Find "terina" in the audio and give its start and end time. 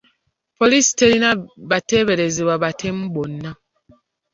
0.97-1.29